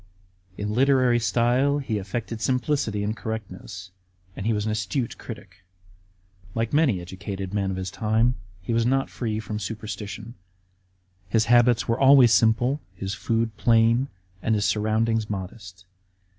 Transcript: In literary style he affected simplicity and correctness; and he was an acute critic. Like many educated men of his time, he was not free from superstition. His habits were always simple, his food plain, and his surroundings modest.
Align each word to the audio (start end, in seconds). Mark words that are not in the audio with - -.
In 0.57 0.73
literary 0.73 1.19
style 1.19 1.77
he 1.77 1.99
affected 1.99 2.41
simplicity 2.41 3.03
and 3.03 3.15
correctness; 3.15 3.91
and 4.35 4.47
he 4.47 4.51
was 4.51 4.65
an 4.65 4.71
acute 4.71 5.19
critic. 5.19 5.57
Like 6.55 6.73
many 6.73 6.99
educated 6.99 7.53
men 7.53 7.69
of 7.69 7.77
his 7.77 7.91
time, 7.91 8.33
he 8.63 8.73
was 8.73 8.83
not 8.83 9.11
free 9.11 9.39
from 9.39 9.59
superstition. 9.59 10.33
His 11.29 11.45
habits 11.45 11.87
were 11.87 11.99
always 11.99 12.33
simple, 12.33 12.81
his 12.95 13.13
food 13.13 13.55
plain, 13.57 14.07
and 14.41 14.55
his 14.55 14.65
surroundings 14.65 15.29
modest. 15.29 15.85